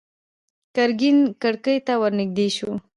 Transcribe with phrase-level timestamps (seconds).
[0.75, 2.71] ګرګين کړکۍ ته ور نږدې شو.